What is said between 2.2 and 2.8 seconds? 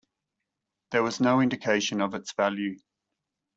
value.